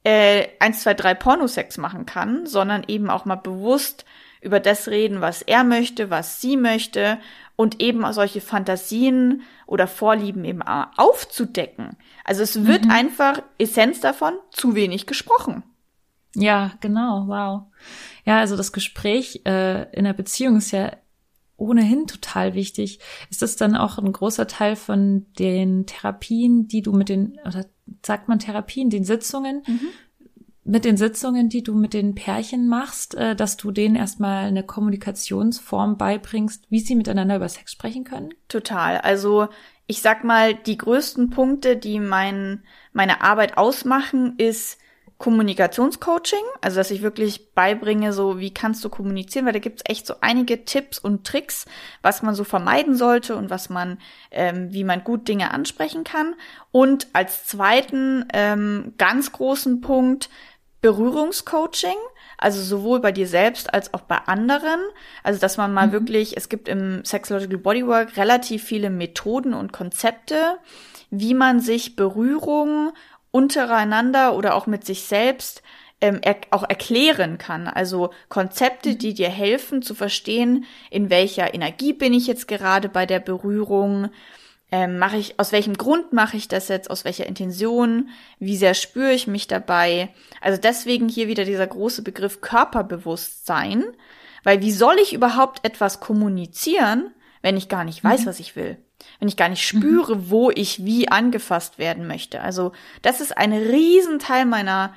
[0.05, 4.05] äh, eins, zwei, drei Pornosex machen kann, sondern eben auch mal bewusst
[4.41, 7.19] über das reden, was er möchte, was sie möchte
[7.59, 11.97] und eben solche Fantasien oder Vorlieben eben auch aufzudecken.
[12.25, 15.65] Also es wird einfach Essenz davon zu wenig gesprochen.
[16.37, 17.63] Ja, genau, wow.
[18.25, 20.93] Ja, also das Gespräch äh, in der Beziehung ist ja
[21.57, 23.01] ohnehin total wichtig.
[23.29, 27.67] Ist das dann auch ein großer Teil von den Therapien, die du mit den, oder
[28.07, 29.65] sagt man Therapien, den Sitzungen,
[30.69, 34.63] mit den Sitzungen, die du mit den Pärchen machst, äh, dass du denen erstmal eine
[34.63, 38.35] Kommunikationsform beibringst, wie sie miteinander über Sex sprechen können?
[38.49, 38.99] Total.
[38.99, 39.49] Also
[39.87, 44.79] ich sag mal, die größten Punkte, die mein, meine Arbeit ausmachen, ist
[45.17, 50.07] Kommunikationscoaching, also dass ich wirklich beibringe, so wie kannst du kommunizieren, weil da gibt's echt
[50.07, 51.65] so einige Tipps und Tricks,
[52.03, 53.99] was man so vermeiden sollte und was man,
[54.31, 56.35] ähm, wie man gut Dinge ansprechen kann.
[56.71, 60.29] Und als zweiten ähm, ganz großen Punkt
[60.81, 61.97] Berührungscoaching,
[62.37, 64.81] also sowohl bei dir selbst als auch bei anderen.
[65.23, 70.59] Also dass man mal wirklich, es gibt im Sexological Bodywork relativ viele Methoden und Konzepte,
[71.11, 72.93] wie man sich Berührung
[73.31, 75.63] untereinander oder auch mit sich selbst
[76.01, 77.67] ähm, er auch erklären kann.
[77.67, 83.05] Also Konzepte, die dir helfen zu verstehen, in welcher Energie bin ich jetzt gerade bei
[83.05, 84.11] der Berührung,
[84.71, 86.91] Ähm, mache ich, aus welchem Grund mache ich das jetzt?
[86.91, 88.11] Aus welcher Intention?
[88.39, 90.11] Wie sehr spüre ich mich dabei?
[90.43, 93.85] Also deswegen hier wieder dieser große Begriff Körperbewusstsein.
[94.45, 98.27] Weil wie soll ich überhaupt etwas kommunizieren, wenn ich gar nicht weiß, mhm.
[98.27, 98.77] was ich will?
[99.19, 100.31] Wenn ich gar nicht spüre, mhm.
[100.31, 102.41] wo ich wie angefasst werden möchte.
[102.43, 104.95] Also das ist ein Riesenteil meiner,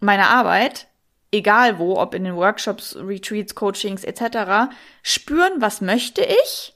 [0.00, 0.86] meiner Arbeit,
[1.32, 4.72] egal wo, ob in den Workshops, Retreats, Coachings etc.,
[5.02, 6.74] spüren, was möchte ich,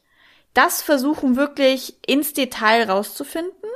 [0.57, 3.71] das versuchen wirklich ins Detail rauszufinden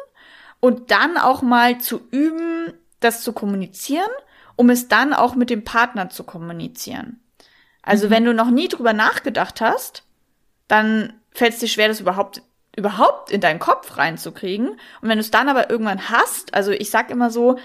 [0.60, 4.10] und dann auch mal zu üben, das zu kommunizieren,
[4.56, 7.20] um es dann auch mit dem Partner zu kommunizieren.
[7.82, 8.10] Also mhm.
[8.10, 10.04] wenn du noch nie drüber nachgedacht hast,
[10.68, 12.42] dann fällt es dir schwer, das überhaupt
[12.76, 14.68] überhaupt in deinen Kopf reinzukriegen.
[14.68, 17.58] Und wenn du es dann aber irgendwann hast, also ich sag immer so,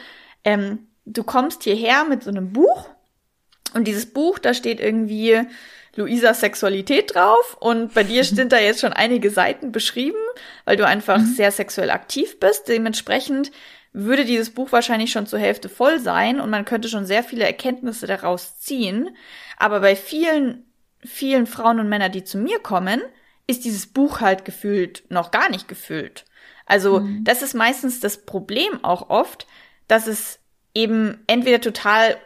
[0.43, 2.89] ähm, du kommst hierher mit so einem Buch
[3.75, 5.41] und dieses Buch, da steht irgendwie
[5.95, 10.17] Luisas Sexualität drauf und bei dir sind da jetzt schon einige Seiten beschrieben,
[10.65, 11.25] weil du einfach mhm.
[11.25, 12.67] sehr sexuell aktiv bist.
[12.67, 13.51] Dementsprechend
[13.93, 17.45] würde dieses Buch wahrscheinlich schon zur Hälfte voll sein und man könnte schon sehr viele
[17.45, 19.15] Erkenntnisse daraus ziehen.
[19.57, 20.65] Aber bei vielen,
[21.03, 23.01] vielen Frauen und Männern, die zu mir kommen,
[23.47, 26.25] ist dieses Buch halt gefühlt noch gar nicht gefüllt.
[26.65, 27.23] Also mhm.
[27.23, 29.47] das ist meistens das Problem auch oft,
[29.87, 30.39] dass es
[30.73, 32.17] eben entweder total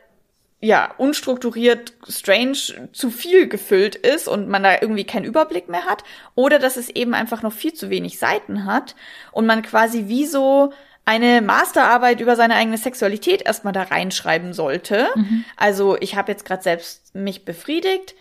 [0.61, 6.03] ja, unstrukturiert, strange, zu viel gefüllt ist und man da irgendwie keinen Überblick mehr hat,
[6.35, 8.95] oder dass es eben einfach noch viel zu wenig Seiten hat
[9.31, 10.73] und man quasi wie so
[11.05, 15.07] eine Masterarbeit über seine eigene Sexualität erstmal da reinschreiben sollte.
[15.15, 15.45] Mhm.
[15.55, 18.13] Also ich habe jetzt gerade selbst mich befriedigt.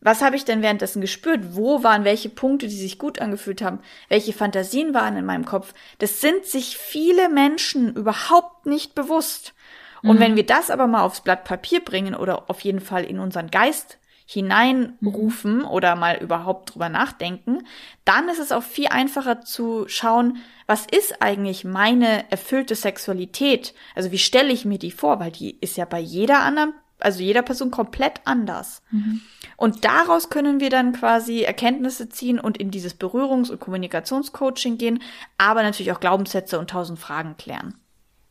[0.00, 1.56] Was habe ich denn währenddessen gespürt?
[1.56, 3.80] Wo waren welche Punkte, die sich gut angefühlt haben?
[4.08, 5.74] Welche Fantasien waren in meinem Kopf?
[5.98, 9.54] Das sind sich viele Menschen überhaupt nicht bewusst.
[10.02, 10.20] Und mhm.
[10.20, 13.50] wenn wir das aber mal aufs Blatt Papier bringen oder auf jeden Fall in unseren
[13.50, 13.98] Geist
[14.30, 15.64] hineinrufen mhm.
[15.64, 17.66] oder mal überhaupt drüber nachdenken,
[18.04, 23.72] dann ist es auch viel einfacher zu schauen, was ist eigentlich meine erfüllte Sexualität?
[23.94, 25.18] Also wie stelle ich mir die vor?
[25.18, 28.82] Weil die ist ja bei jeder anderen, also jeder Person komplett anders.
[28.90, 29.22] Mhm.
[29.56, 35.02] Und daraus können wir dann quasi Erkenntnisse ziehen und in dieses Berührungs- und Kommunikationscoaching gehen,
[35.38, 37.76] aber natürlich auch Glaubenssätze und tausend Fragen klären.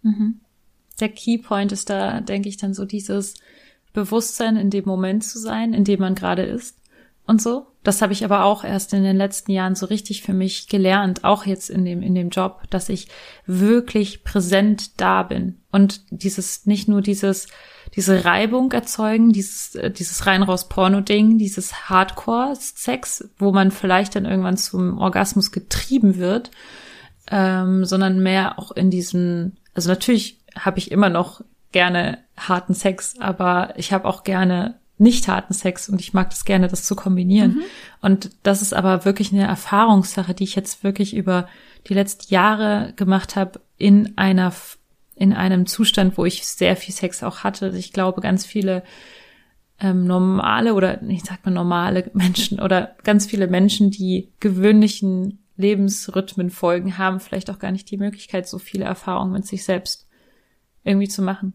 [0.03, 0.41] Mhm
[0.99, 3.35] der Keypoint ist da, denke ich, dann so dieses
[3.93, 6.77] Bewusstsein in dem Moment zu sein, in dem man gerade ist
[7.25, 7.67] und so.
[7.83, 11.23] Das habe ich aber auch erst in den letzten Jahren so richtig für mich gelernt,
[11.23, 13.07] auch jetzt in dem, in dem Job, dass ich
[13.45, 17.47] wirklich präsent da bin und dieses, nicht nur dieses,
[17.95, 24.25] diese Reibung erzeugen, dieses, äh, dieses rein raus Porno-Ding, dieses Hardcore-Sex, wo man vielleicht dann
[24.25, 26.51] irgendwann zum Orgasmus getrieben wird,
[27.31, 31.41] ähm, sondern mehr auch in diesen, also natürlich habe ich immer noch
[31.71, 36.45] gerne harten Sex, aber ich habe auch gerne nicht harten Sex und ich mag das
[36.45, 37.55] gerne, das zu kombinieren.
[37.55, 37.63] Mhm.
[38.01, 41.47] Und das ist aber wirklich eine Erfahrungssache, die ich jetzt wirklich über
[41.87, 44.53] die letzten Jahre gemacht habe in einer
[45.15, 47.73] in einem Zustand, wo ich sehr viel Sex auch hatte.
[47.75, 48.83] Ich glaube, ganz viele
[49.79, 56.51] ähm, normale oder ich sag mal normale Menschen oder ganz viele Menschen, die gewöhnlichen Lebensrhythmen
[56.51, 60.06] folgen, haben vielleicht auch gar nicht die Möglichkeit, so viele Erfahrungen mit sich selbst
[60.87, 61.53] irgendwie zu machen.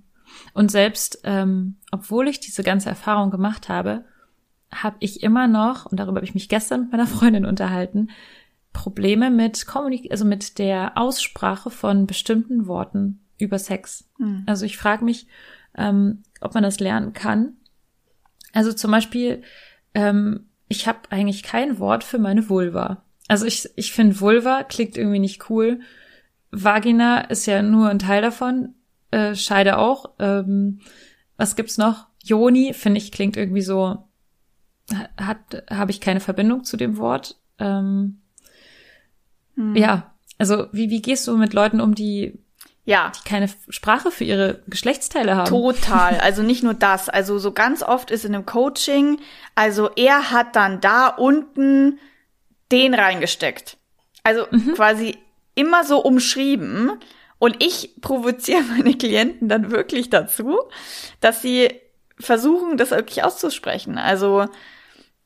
[0.55, 4.05] Und selbst, ähm, obwohl ich diese ganze Erfahrung gemacht habe,
[4.73, 8.11] habe ich immer noch, und darüber habe ich mich gestern mit meiner Freundin unterhalten,
[8.73, 14.09] Probleme mit Kommunik also mit der Aussprache von bestimmten Worten über Sex.
[14.19, 14.45] Mhm.
[14.47, 15.27] Also ich frage mich,
[15.77, 17.55] ähm, ob man das lernen kann.
[18.55, 19.43] Also zum Beispiel,
[19.95, 23.03] ähm, ich habe eigentlich kein Wort für meine Vulva.
[23.29, 25.81] Also ich, ich finde Vulva klingt irgendwie nicht cool.
[26.51, 28.75] Vagina ist ja nur ein Teil davon
[29.13, 30.11] äh, Scheide auch.
[30.19, 30.81] Ähm,
[31.37, 32.07] was gibt's noch?
[32.23, 34.09] Joni, finde ich, klingt irgendwie so,
[35.17, 37.37] hat, habe ich keine Verbindung zu dem Wort.
[37.59, 38.21] Ähm,
[39.55, 39.77] hm.
[39.77, 42.39] Ja, also wie, wie gehst du mit Leuten um, die
[42.85, 43.13] ja.
[43.15, 45.49] die keine Sprache für ihre Geschlechtsteile haben.
[45.49, 46.19] Total.
[46.23, 47.09] Also nicht nur das.
[47.09, 49.21] Also so ganz oft ist in einem Coaching,
[49.55, 51.99] also er hat dann da unten
[52.71, 53.77] den reingesteckt.
[54.25, 54.75] Also mhm.
[54.75, 55.19] quasi
[55.55, 56.93] immer so umschrieben.
[57.43, 60.61] Und ich provoziere meine Klienten dann wirklich dazu,
[61.19, 61.71] dass sie
[62.21, 63.99] versuchen, das wirklich auszusprechen.
[63.99, 64.47] Also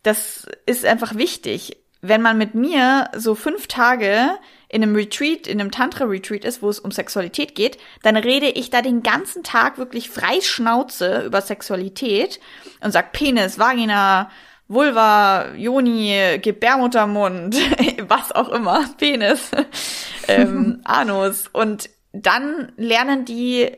[0.03, 1.77] das ist einfach wichtig.
[2.01, 4.31] Wenn man mit mir so fünf Tage
[4.71, 8.71] in einem Retreat, in einem Tantra-Retreat ist, wo es um Sexualität geht, dann rede ich
[8.71, 12.41] da den ganzen Tag wirklich frei Schnauze über Sexualität
[12.81, 14.31] und sag Penis, Vagina,
[14.69, 17.57] Vulva, Joni, Gebärmuttermund,
[18.09, 19.51] was auch immer, Penis,
[20.29, 21.51] ähm, Anus.
[21.53, 21.91] Und
[22.23, 23.77] dann lernen die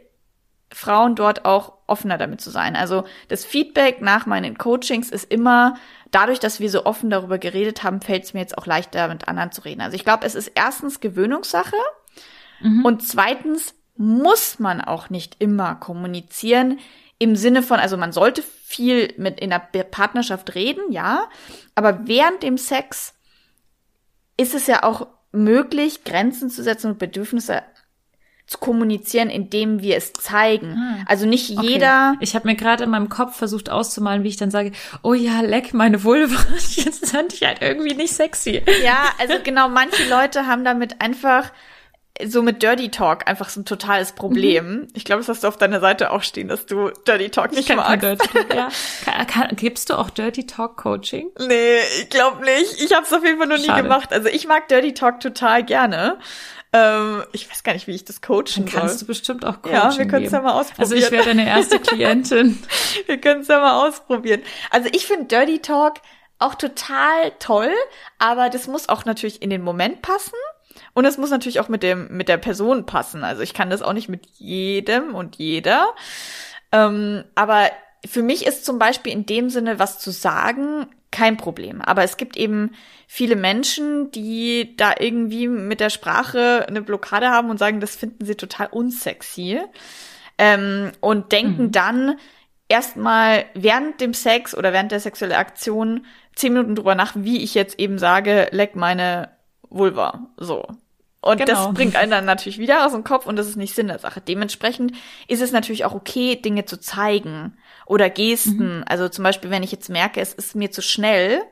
[0.72, 2.76] Frauen dort auch offener damit zu sein.
[2.76, 5.74] Also das Feedback nach meinen Coachings ist immer,
[6.10, 9.28] dadurch, dass wir so offen darüber geredet haben, fällt es mir jetzt auch leichter, mit
[9.28, 9.80] anderen zu reden.
[9.80, 11.76] Also ich glaube, es ist erstens Gewöhnungssache
[12.60, 12.84] mhm.
[12.84, 16.78] und zweitens muss man auch nicht immer kommunizieren
[17.18, 21.28] im Sinne von, also man sollte viel mit in der Partnerschaft reden, ja,
[21.74, 23.14] aber während dem Sex
[24.36, 27.62] ist es ja auch möglich, Grenzen zu setzen und Bedürfnisse
[28.48, 30.72] zu kommunizieren, indem wir es zeigen.
[30.72, 31.04] Hm.
[31.06, 31.68] Also nicht okay.
[31.68, 32.16] jeder.
[32.20, 35.42] Ich habe mir gerade in meinem Kopf versucht auszumalen, wie ich dann sage, oh ja,
[35.42, 36.40] leck meine Vulva.
[36.70, 38.62] Jetzt fand ich halt irgendwie nicht sexy.
[38.82, 41.52] Ja, also genau, manche Leute haben damit einfach
[42.26, 44.80] so mit Dirty Talk einfach so ein totales Problem.
[44.80, 44.88] Mhm.
[44.94, 47.74] Ich glaube, das hast du auf deiner Seite auch stehen, dass du Dirty Talk nicht
[47.74, 48.02] magst.
[48.02, 48.68] Dirty Talk, ja.
[49.04, 51.30] kann, kann, gibst du auch Dirty Talk Coaching?
[51.38, 52.82] Nee, ich glaube nicht.
[52.82, 53.76] Ich habe es auf jeden Fall noch Schade.
[53.76, 54.12] nie gemacht.
[54.12, 56.18] Also ich mag Dirty Talk total gerne.
[56.72, 59.00] Ähm, ich weiß gar nicht, wie ich das coachen Dann kannst soll.
[59.00, 59.74] du bestimmt auch coachen.
[59.74, 60.82] Ja, wir können es ja mal ausprobieren.
[60.82, 62.62] Also ich wäre deine erste Klientin.
[63.06, 64.42] wir können es ja mal ausprobieren.
[64.70, 65.94] Also ich finde Dirty Talk
[66.38, 67.72] auch total toll,
[68.18, 70.36] aber das muss auch natürlich in den Moment passen.
[70.94, 73.24] Und es muss natürlich auch mit dem, mit der Person passen.
[73.24, 75.94] Also ich kann das auch nicht mit jedem und jeder.
[76.70, 77.70] Ähm, aber
[78.06, 81.80] für mich ist zum Beispiel in dem Sinne was zu sagen kein Problem.
[81.80, 82.72] Aber es gibt eben
[83.06, 88.24] viele Menschen, die da irgendwie mit der Sprache eine Blockade haben und sagen, das finden
[88.24, 89.60] sie total unsexy.
[90.36, 91.72] Ähm, und denken mhm.
[91.72, 92.16] dann
[92.68, 97.54] erstmal während dem Sex oder während der sexuellen Aktion zehn Minuten drüber nach, wie ich
[97.54, 99.30] jetzt eben sage, leck meine
[99.68, 100.28] Vulva.
[100.36, 100.66] So.
[101.20, 101.66] Und genau.
[101.66, 103.98] das bringt einen dann natürlich wieder aus dem Kopf und das ist nicht Sinn der
[103.98, 104.20] Sache.
[104.20, 104.92] Dementsprechend
[105.26, 107.56] ist es natürlich auch okay, Dinge zu zeigen
[107.88, 108.78] oder Gesten.
[108.78, 108.84] Mhm.
[108.86, 111.42] Also zum Beispiel, wenn ich jetzt merke, es ist mir zu schnell,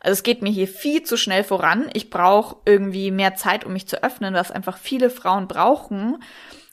[0.00, 1.88] also es geht mir hier viel zu schnell voran.
[1.94, 6.22] Ich brauche irgendwie mehr Zeit, um mich zu öffnen, was einfach viele Frauen brauchen,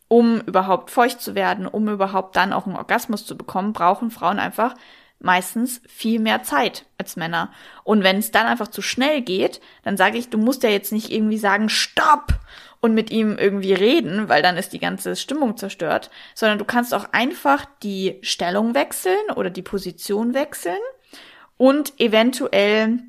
[0.10, 4.40] um überhaupt feucht zu werden, um überhaupt dann auch einen Orgasmus zu bekommen, brauchen Frauen
[4.40, 4.76] einfach
[5.20, 7.52] meistens viel mehr Zeit als Männer.
[7.84, 10.92] Und wenn es dann einfach zu schnell geht, dann sage ich, du musst ja jetzt
[10.92, 12.34] nicht irgendwie sagen, stopp
[12.82, 16.94] und mit ihm irgendwie reden, weil dann ist die ganze Stimmung zerstört, sondern du kannst
[16.94, 20.80] auch einfach die Stellung wechseln oder die Position wechseln
[21.58, 23.00] und eventuell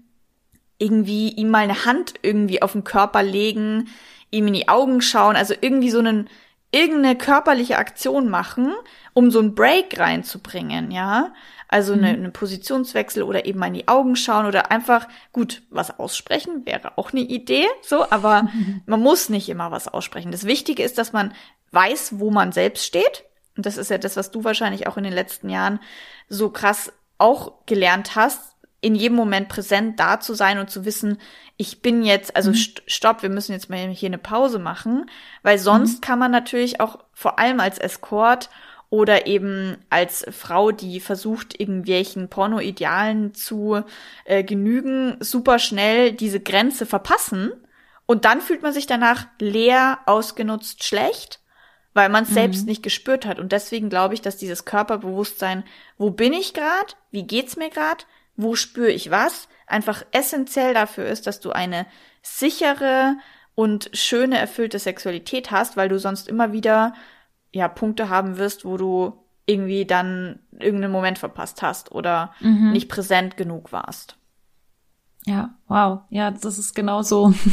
[0.78, 3.88] irgendwie ihm mal eine Hand irgendwie auf den Körper legen,
[4.30, 6.28] ihm in die Augen schauen, also irgendwie so einen
[6.70, 8.74] irgendeine körperliche Aktion machen,
[9.14, 11.32] um so einen Break reinzubringen, ja.
[11.68, 12.04] Also mhm.
[12.04, 16.66] eine, eine Positionswechsel oder eben mal in die Augen schauen oder einfach gut was aussprechen
[16.66, 18.82] wäre auch eine Idee, so, aber mhm.
[18.86, 20.32] man muss nicht immer was aussprechen.
[20.32, 21.32] Das Wichtige ist, dass man
[21.70, 23.24] weiß, wo man selbst steht.
[23.56, 25.80] Und das ist ja das, was du wahrscheinlich auch in den letzten Jahren
[26.28, 31.18] so krass auch gelernt hast, in jedem Moment präsent da zu sein und zu wissen,
[31.56, 32.56] ich bin jetzt, also mhm.
[32.86, 35.08] stopp, wir müssen jetzt mal hier eine Pause machen,
[35.42, 36.00] weil sonst mhm.
[36.00, 38.50] kann man natürlich auch vor allem als Escort
[38.92, 43.82] oder eben als Frau, die versucht, irgendwelchen Pornoidealen zu
[44.26, 47.52] äh, genügen, super schnell diese Grenze verpassen.
[48.04, 51.40] Und dann fühlt man sich danach leer, ausgenutzt, schlecht,
[51.94, 52.34] weil man es mhm.
[52.34, 53.38] selbst nicht gespürt hat.
[53.38, 55.64] Und deswegen glaube ich, dass dieses Körperbewusstsein,
[55.96, 58.04] wo bin ich gerade, wie geht's mir gerade,
[58.36, 61.86] wo spüre ich was, einfach essentiell dafür ist, dass du eine
[62.20, 63.16] sichere
[63.54, 66.92] und schöne, erfüllte Sexualität hast, weil du sonst immer wieder
[67.52, 69.14] ja, Punkte haben wirst, wo du
[69.46, 72.72] irgendwie dann irgendeinen Moment verpasst hast oder mhm.
[72.72, 74.16] nicht präsent genug warst.
[75.24, 76.00] Ja, wow.
[76.10, 77.34] Ja, das ist genau so.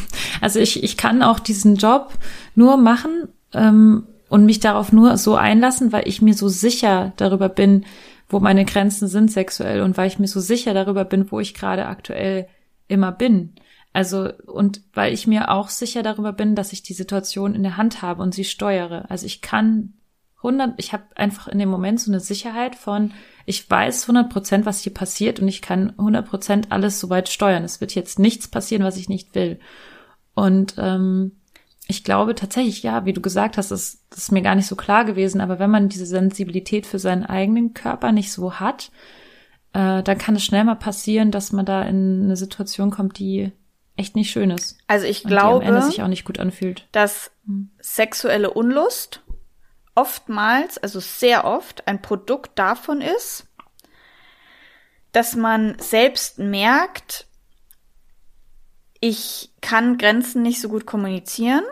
[0.41, 2.13] Also ich, ich kann auch diesen Job
[2.55, 7.49] nur machen ähm, und mich darauf nur so einlassen, weil ich mir so sicher darüber
[7.49, 7.85] bin,
[8.29, 11.55] wo meine Grenzen sind sexuell und weil ich mir so sicher darüber bin, wo ich
[11.55, 12.47] gerade aktuell
[12.87, 13.53] immer bin.
[13.91, 17.77] Also, und weil ich mir auch sicher darüber bin, dass ich die Situation in der
[17.77, 19.09] Hand habe und sie steuere.
[19.09, 19.93] Also ich kann
[20.37, 23.11] 100, ich habe einfach in dem Moment so eine Sicherheit von,
[23.45, 27.63] ich weiß 100 Prozent, was hier passiert und ich kann 100 Prozent alles soweit steuern.
[27.63, 29.59] Es wird jetzt nichts passieren, was ich nicht will.
[30.35, 31.33] Und ähm,
[31.87, 34.75] ich glaube tatsächlich, ja, wie du gesagt hast, das, das ist mir gar nicht so
[34.75, 38.91] klar gewesen, aber wenn man diese Sensibilität für seinen eigenen Körper nicht so hat,
[39.73, 43.51] äh, dann kann es schnell mal passieren, dass man da in eine Situation kommt, die
[43.99, 44.77] echt nicht schön ist.
[44.87, 46.87] Also ich glaube, am Ende sich auch nicht gut anfühlt.
[46.91, 47.69] Dass hm.
[47.79, 49.21] sexuelle Unlust
[49.95, 53.45] oftmals, also sehr oft, ein Produkt davon ist,
[55.11, 57.27] dass man selbst merkt,
[59.01, 61.63] ich kann Grenzen nicht so gut kommunizieren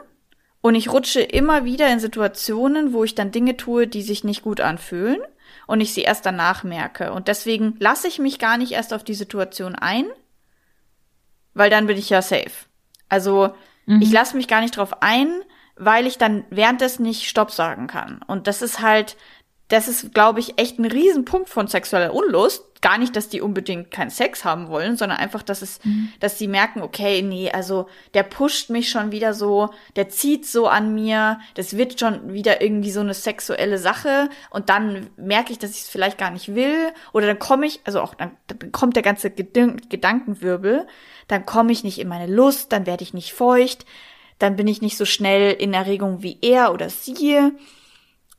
[0.62, 4.44] und ich rutsche immer wieder in Situationen, wo ich dann Dinge tue, die sich nicht
[4.44, 5.20] gut anfühlen
[5.68, 7.14] und ich sie erst danach merke.
[7.14, 10.06] Und deswegen lasse ich mich gar nicht erst auf die Situation ein,
[11.58, 12.52] weil dann bin ich ja safe.
[13.10, 13.54] Also
[13.86, 14.02] mhm.
[14.02, 15.30] ich lasse mich gar nicht drauf ein,
[15.76, 18.22] weil ich dann währenddessen nicht Stopp sagen kann.
[18.28, 19.18] Und das ist halt
[19.70, 22.64] das ist, glaube ich, echt ein Riesenpunkt von sexueller Unlust.
[22.82, 26.10] Gar nicht, dass die unbedingt keinen Sex haben wollen, sondern einfach, dass es, mhm.
[26.20, 30.68] dass sie merken, okay, nee, also der pusht mich schon wieder so, der zieht so
[30.68, 34.30] an mir, das wird schon wieder irgendwie so eine sexuelle Sache.
[34.52, 36.94] Und dann merke ich, dass ich es vielleicht gar nicht will.
[37.14, 40.88] Oder dann komme ich, also auch dann, dann kommt der ganze Gedankenwirbel,
[41.28, 43.86] dann komme ich nicht in meine Lust, dann werde ich nicht feucht,
[44.40, 47.52] dann bin ich nicht so schnell in Erregung wie er oder sie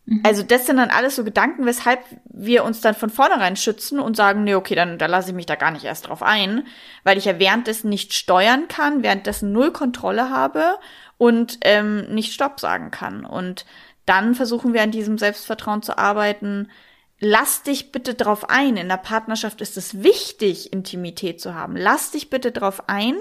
[0.08, 0.22] Mhm.
[0.24, 4.16] Also das sind dann alles so Gedanken, weshalb wir uns dann von vornherein schützen und
[4.16, 6.66] sagen, nee, okay, dann da lasse ich mich da gar nicht erst drauf ein,
[7.04, 10.78] weil ich ja währenddessen nicht steuern kann, währenddessen null Kontrolle habe
[11.18, 13.26] und ähm, nicht Stopp sagen kann.
[13.26, 13.66] Und
[14.06, 16.70] dann versuchen wir an diesem Selbstvertrauen zu arbeiten.
[17.20, 18.78] Lass dich bitte drauf ein.
[18.78, 21.76] In der Partnerschaft ist es wichtig, Intimität zu haben.
[21.76, 23.16] Lass dich bitte drauf ein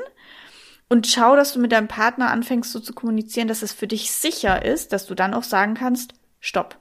[0.87, 4.11] und schau, dass du mit deinem Partner anfängst so zu kommunizieren, dass es für dich
[4.11, 6.13] sicher ist, dass du dann auch sagen kannst,
[6.47, 6.77] Stopp.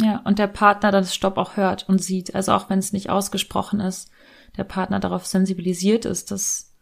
[0.00, 3.10] Ja, und der Partner das Stopp auch hört und sieht, also auch wenn es nicht
[3.10, 4.10] ausgesprochen ist,
[4.56, 6.72] der Partner darauf sensibilisiert ist, das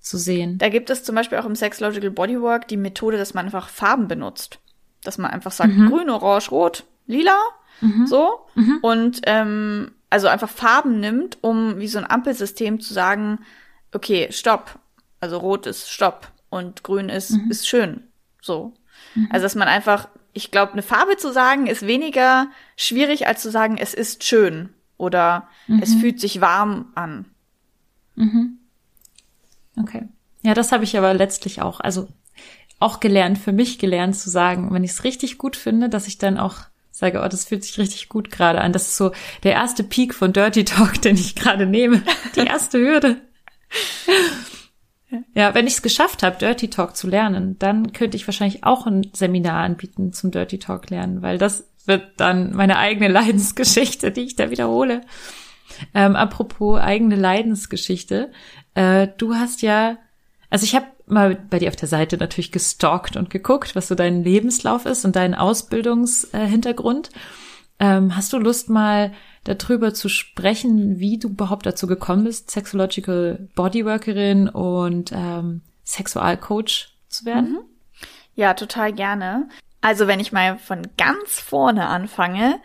[0.00, 0.56] zu sehen.
[0.56, 4.08] Da gibt es zum Beispiel auch im Sexological Bodywork die Methode, dass man einfach Farben
[4.08, 4.60] benutzt.
[5.02, 5.90] Dass man einfach sagt, mhm.
[5.90, 7.38] grün, orange, rot, lila,
[7.82, 8.06] mhm.
[8.06, 8.46] so.
[8.54, 8.78] Mhm.
[8.80, 13.40] Und ähm, also einfach Farben nimmt, um wie so ein Ampelsystem zu sagen,
[13.92, 14.78] okay, stopp.
[15.20, 17.50] Also rot ist stopp und grün ist, mhm.
[17.50, 18.04] ist schön.
[18.40, 18.72] So.
[19.14, 19.28] Mhm.
[19.30, 23.50] Also dass man einfach ich glaube, eine Farbe zu sagen ist weniger schwierig, als zu
[23.50, 24.68] sagen, es ist schön
[24.98, 25.80] oder mhm.
[25.82, 27.24] es fühlt sich warm an.
[28.16, 28.58] Mhm.
[29.80, 30.02] Okay.
[30.42, 32.08] Ja, das habe ich aber letztlich auch, also
[32.78, 36.18] auch gelernt, für mich gelernt zu sagen, wenn ich es richtig gut finde, dass ich
[36.18, 36.58] dann auch
[36.90, 38.72] sage, oh, das fühlt sich richtig gut gerade an.
[38.72, 39.12] Das ist so
[39.42, 42.02] der erste Peak von Dirty Talk, den ich gerade nehme.
[42.36, 43.22] Die erste Hürde.
[45.34, 48.86] Ja, wenn ich es geschafft habe, Dirty Talk zu lernen, dann könnte ich wahrscheinlich auch
[48.86, 54.22] ein Seminar anbieten zum Dirty Talk lernen, weil das wird dann meine eigene Leidensgeschichte, die
[54.22, 55.02] ich da wiederhole.
[55.94, 58.30] Ähm, apropos eigene Leidensgeschichte,
[58.74, 59.98] äh, du hast ja,
[60.50, 63.94] also ich habe mal bei dir auf der Seite natürlich gestalkt und geguckt, was so
[63.94, 67.10] dein Lebenslauf ist und dein Ausbildungshintergrund.
[67.78, 69.12] Äh, ähm, hast du Lust mal
[69.46, 77.24] darüber zu sprechen, wie du überhaupt dazu gekommen bist, Sexological Bodyworkerin und ähm, Sexualcoach zu
[77.24, 77.52] werden?
[77.52, 77.58] Mhm.
[78.34, 79.48] Ja, total gerne.
[79.80, 82.60] Also wenn ich mal von ganz vorne anfange.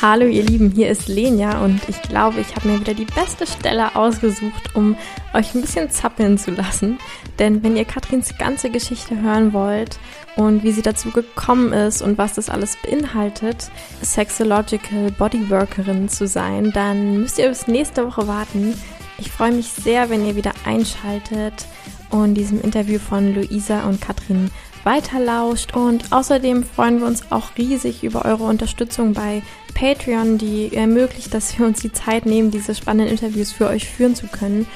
[0.00, 3.46] Hallo ihr Lieben, hier ist Lenja und ich glaube, ich habe mir wieder die beste
[3.46, 4.96] Stelle ausgesucht, um
[5.34, 6.98] euch ein bisschen zappeln zu lassen.
[7.38, 9.98] Denn wenn ihr Katrins ganze Geschichte hören wollt
[10.36, 13.70] und wie sie dazu gekommen ist und was das alles beinhaltet,
[14.02, 18.74] Sexological Bodyworkerin zu sein, dann müsst ihr bis nächste Woche warten.
[19.18, 21.66] Ich freue mich sehr, wenn ihr wieder einschaltet
[22.10, 24.50] und diesem Interview von Luisa und Katrin
[24.84, 25.74] weiterlauscht.
[25.74, 29.42] Und außerdem freuen wir uns auch riesig über eure Unterstützung bei
[29.74, 34.14] Patreon, die ermöglicht, dass wir uns die Zeit nehmen, diese spannenden Interviews für euch führen
[34.14, 34.66] zu können.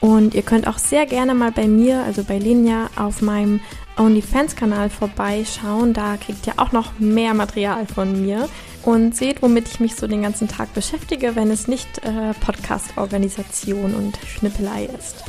[0.00, 3.60] Und ihr könnt auch sehr gerne mal bei mir, also bei Linja, auf meinem
[3.96, 5.92] OnlyFans-Kanal vorbeischauen.
[5.92, 8.48] Da kriegt ihr auch noch mehr Material von mir
[8.82, 13.94] und seht, womit ich mich so den ganzen Tag beschäftige, wenn es nicht äh, Podcast-Organisation
[13.94, 15.24] und Schnippelei ist.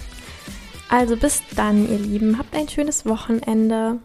[0.90, 2.38] Also bis dann, ihr Lieben.
[2.38, 4.00] Habt ein schönes Wochenende.